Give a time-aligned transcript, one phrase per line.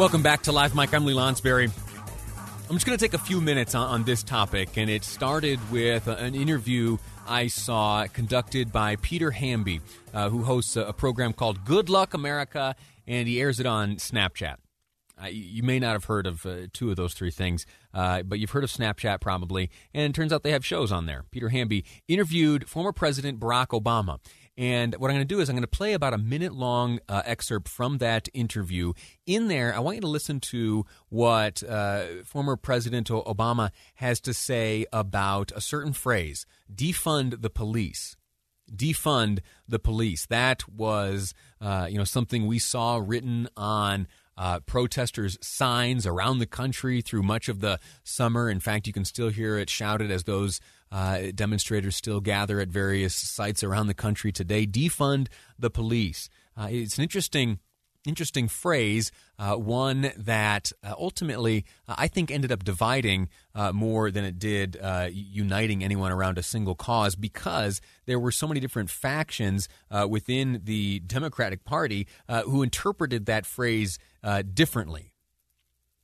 [0.00, 0.94] Welcome back to Live Mic.
[0.94, 1.70] I'm Lee Lonsberry.
[2.70, 5.60] I'm just going to take a few minutes on, on, this topic, and it started
[5.70, 6.96] with an interview
[7.28, 9.82] I saw conducted by Peter Hamby,
[10.14, 12.74] uh, who hosts a, a, program called Good Luck America,
[13.06, 14.56] and he airs it on Snapchat.
[15.22, 18.38] Uh, you may not have heard of uh, two of those three things, uh, but
[18.38, 21.24] you've heard of Snapchat probably, and it turns out they have shows on there.
[21.30, 24.18] Peter Hamby interviewed former President Barack Obama.
[24.60, 27.00] And what I'm going to do is I'm going to play about a minute long
[27.08, 28.92] uh, excerpt from that interview.
[29.24, 34.34] In there, I want you to listen to what uh, former President Obama has to
[34.34, 38.18] say about a certain phrase defund the police.
[38.70, 40.26] Defund the police.
[40.26, 46.46] That was, uh, you know, something we saw written on uh, protesters' signs around the
[46.46, 48.50] country through much of the summer.
[48.50, 50.60] In fact, you can still hear it shouted as those
[50.92, 54.66] uh, demonstrators still gather at various sites around the country today.
[54.66, 56.28] Defund the police.
[56.56, 57.58] Uh, it's an interesting
[58.06, 64.10] interesting phrase, uh, one that uh, ultimately uh, I think ended up dividing uh, more
[64.10, 64.78] than it did
[65.12, 69.68] uniting anyone around a single cause because there were so many different factions
[70.08, 73.98] within the Democratic Party who interpreted that phrase
[74.54, 75.09] differently.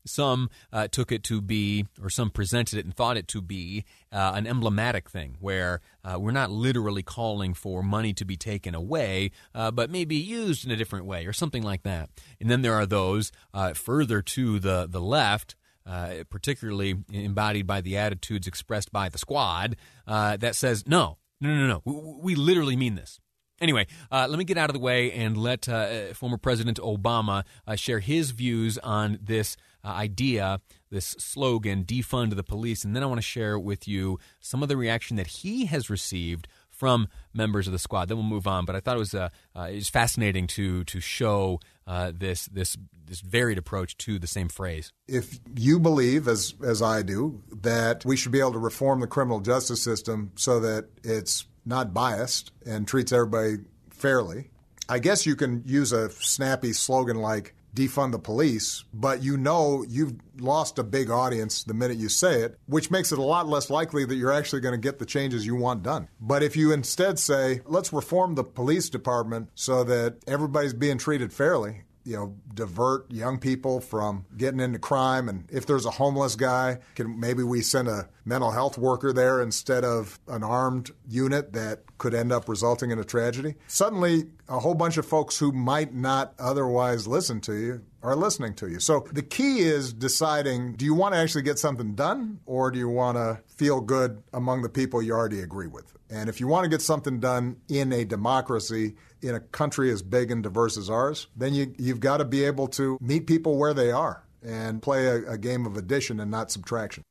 [0.07, 3.85] Some uh, took it to be, or some presented it and thought it to be,
[4.13, 8.75] uh, an emblematic thing where uh, we're not literally calling for money to be taken
[8.75, 12.11] away, uh, but maybe used in a different way or something like that.
[12.41, 15.57] And then there are those uh, further to the, the left.
[15.89, 21.67] Uh, particularly embodied by the attitudes expressed by the squad, that says, no, no, no,
[21.69, 23.20] no, we, we literally mean this.
[23.61, 27.44] Anyway, uh, let me get out of the way and let uh, former President Obama
[27.67, 32.84] uh, share his views on this uh, idea, this slogan, defund the police.
[32.84, 35.89] And then I want to share with you some of the reaction that he has
[35.89, 38.08] received from members of the squad.
[38.08, 38.64] Then we'll move on.
[38.64, 42.46] But I thought it was uh, uh, it was fascinating to to show uh, this
[42.46, 44.92] this this varied approach to the same phrase.
[45.08, 49.06] If you believe, as as I do, that we should be able to reform the
[49.06, 53.57] criminal justice system so that it's not biased and treats everybody
[53.91, 54.51] fairly,
[54.89, 59.85] I guess you can use a snappy slogan like defund the police, but you know
[59.87, 63.47] you've lost a big audience the minute you say it, which makes it a lot
[63.47, 66.09] less likely that you're actually going to get the changes you want done.
[66.21, 71.33] But if you instead say, let's reform the police department so that everybody's being treated
[71.33, 75.28] fairly, you know, divert young people from getting into crime.
[75.28, 79.42] And if there's a homeless guy, can maybe we send a mental health worker there
[79.42, 83.55] instead of an armed unit that could end up resulting in a tragedy?
[83.67, 88.55] Suddenly, a whole bunch of folks who might not otherwise listen to you are listening
[88.55, 88.79] to you.
[88.79, 92.79] So the key is deciding do you want to actually get something done or do
[92.79, 95.92] you want to feel good among the people you already agree with?
[96.08, 100.02] And if you want to get something done in a democracy, in a country as
[100.02, 103.58] big and diverse as ours, then you, you've got to be able to meet people
[103.58, 107.02] where they are and play a, a game of addition and not subtraction.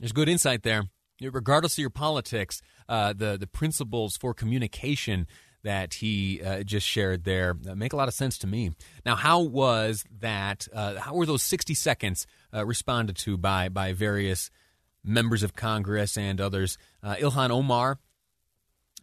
[0.00, 0.84] There's good insight there.
[1.20, 5.26] Regardless of your politics, uh, the the principles for communication
[5.64, 8.70] that he uh, just shared there uh, make a lot of sense to me.
[9.04, 10.68] Now, how was that?
[10.72, 14.50] Uh, how were those 60 seconds uh, responded to by by various
[15.04, 16.78] members of Congress and others?
[17.02, 17.98] Uh, Ilhan Omar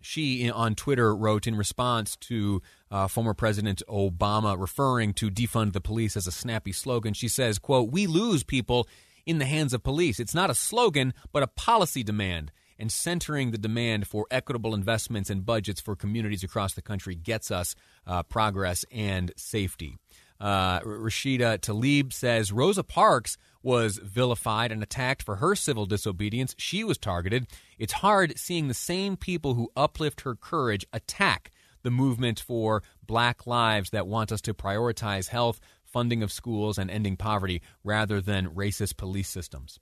[0.02, 2.62] she on Twitter wrote in response to
[3.10, 7.16] former President Obama referring to defund the police as a snappy slogan.
[7.16, 8.88] She says, "quote We lose people
[9.26, 10.20] in the hands of police.
[10.20, 15.30] It's not a slogan, but a policy demand." And centering the demand for equitable investments
[15.30, 17.74] and budgets for communities across the country gets us
[18.06, 19.98] uh, progress and safety.
[20.40, 26.54] Uh, Rashida Tlaib says Rosa Parks was vilified and attacked for her civil disobedience.
[26.58, 27.48] She was targeted.
[27.80, 31.52] It's hard seeing the same people who uplift her courage attack
[31.84, 35.60] the movement for black lives that want us to prioritize health,
[35.96, 39.80] funding of schools, and ending poverty rather than racist police systems.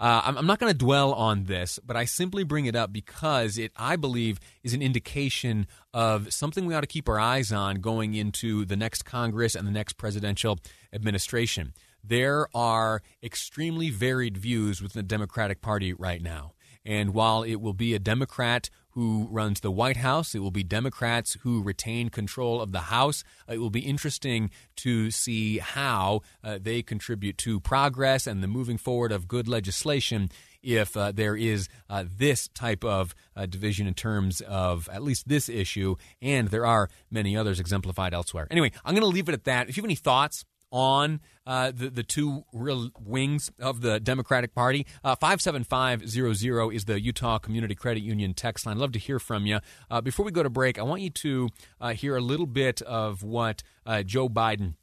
[0.00, 3.58] Uh, I'm, not going to dwell on this, but I simply bring it up because
[3.58, 7.82] it, I believe, is an indication of something we ought to keep our eyes on
[7.82, 10.58] going into the next Congress and the next presidential
[10.94, 11.74] administration.
[12.02, 16.54] There are extremely varied views within the Democratic Party right now.
[16.86, 20.34] And while it will be a Democrat who runs the White House.
[20.34, 23.24] It will be Democrats who retain control of the House.
[23.48, 28.76] It will be interesting to see how uh, they contribute to progress and the moving
[28.76, 30.28] forward of good legislation
[30.62, 35.26] if uh, there is uh, this type of uh, division in terms of at least
[35.26, 38.46] this issue, and there are many others exemplified elsewhere.
[38.50, 39.70] Anyway, I'm going to leave it at that.
[39.70, 44.54] If you have any thoughts, on uh, the, the two real wings of the Democratic
[44.54, 44.86] Party.
[45.02, 48.78] Uh, 57500 is the Utah Community Credit Union text line.
[48.78, 49.60] Love to hear from you.
[49.90, 51.48] Uh, before we go to break, I want you to
[51.80, 53.62] uh, hear a little bit of what
[54.04, 54.74] Joe Biden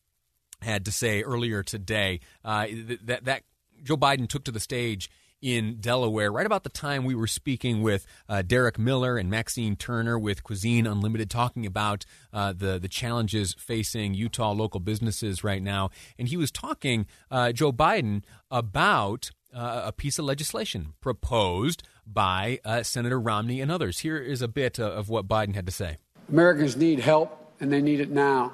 [0.61, 2.19] had to say earlier today.
[2.43, 3.43] That, that
[3.83, 5.09] Joe Biden took to the stage
[5.41, 9.75] in Delaware, right about the time we were speaking with uh, Derek Miller and Maxine
[9.75, 15.61] Turner with Cuisine Unlimited, talking about uh, the the challenges facing Utah local businesses right
[15.61, 15.89] now.
[16.17, 22.59] And he was talking, uh, Joe Biden, about uh, a piece of legislation proposed by
[22.63, 23.99] uh, Senator Romney and others.
[23.99, 25.97] Here is a bit uh, of what Biden had to say.
[26.29, 28.53] Americans need help, and they need it now.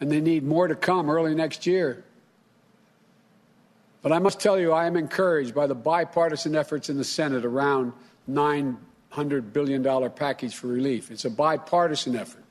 [0.00, 2.04] And they need more to come early next year.
[4.08, 7.44] But I must tell you, I am encouraged by the bipartisan efforts in the Senate
[7.44, 7.92] around
[8.30, 11.10] $900 billion package for relief.
[11.10, 12.42] It's a bipartisan effort.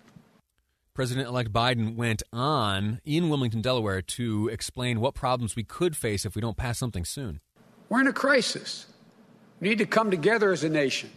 [0.94, 6.28] President elect Biden went on in Wilmington, Delaware, to explain what problems we could face
[6.28, 7.40] if we don't pass something soon.
[7.90, 8.86] We're in a crisis.
[9.60, 11.10] We need to come together as a nation.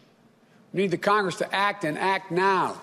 [0.73, 2.81] We need the Congress to act and act now.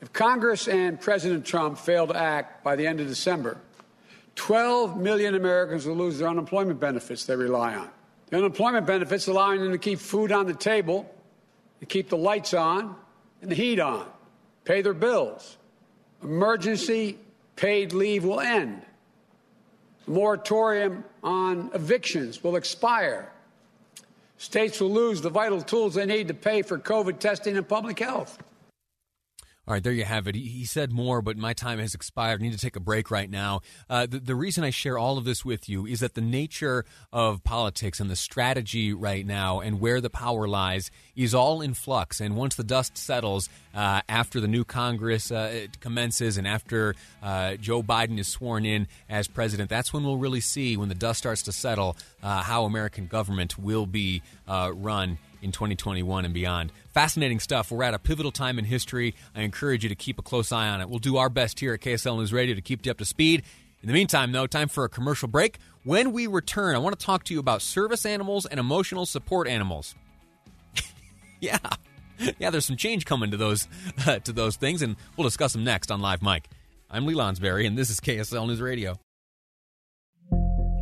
[0.00, 3.58] If Congress and President Trump fail to act by the end of December,
[4.36, 7.90] 12 million Americans will lose their unemployment benefits they rely on.
[8.30, 11.12] The unemployment benefits allowing them to keep food on the table,
[11.80, 12.96] to keep the lights on
[13.42, 14.06] and the heat on,
[14.64, 15.58] pay their bills.
[16.22, 17.18] Emergency
[17.56, 18.82] paid leave will end.
[20.06, 23.30] The moratorium on evictions will expire.
[24.38, 27.98] States will lose the vital tools they need to pay for COVID testing and public
[27.98, 28.42] health.
[29.68, 30.34] All right, there you have it.
[30.34, 32.40] He, said more, but my time has expired.
[32.40, 33.60] I need to take a break right now.
[33.88, 36.84] Uh, the, the, reason I share all of this with you is that the nature
[37.12, 41.74] of politics and the strategy right now and where the power lies is all in
[41.74, 42.20] flux.
[42.20, 47.54] And once the dust settles, uh, after the new Congress uh, commences and after uh,
[47.54, 51.18] Joe Biden is sworn in as president, that's when we'll really see, when the dust
[51.18, 56.72] starts to settle, uh, how American government will be uh, run in 2021 and beyond.
[56.94, 57.70] Fascinating stuff.
[57.70, 59.14] We're at a pivotal time in history.
[59.34, 60.88] I encourage you to keep a close eye on it.
[60.88, 63.42] We'll do our best here at KSL News Radio to keep you up to speed.
[63.82, 65.58] In the meantime, though, time for a commercial break.
[65.82, 69.48] When we return, I want to talk to you about service animals and emotional support
[69.48, 69.96] animals.
[71.40, 71.58] yeah.
[72.38, 73.66] Yeah, there's some change coming to those
[74.06, 76.48] uh, to those things, and we'll discuss them next on Live Mic.
[76.88, 79.00] I'm Lee Lonsberry, and this is KSL News Radio.